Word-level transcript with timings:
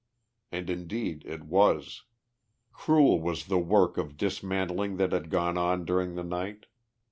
And 0.51 0.67
indeed 0.67 1.23
it 1.27 1.43
was. 1.43 2.05
Cruel 2.73 3.21
was 3.21 3.45
the 3.45 3.59
work 3.59 3.99
of 3.99 4.17
dismantling 4.17 4.97
that 4.97 5.11
had 5.11 5.29
gone 5.29 5.59
on 5.59 5.85
during 5.85 6.15
the 6.15 6.23
night. 6.23 6.65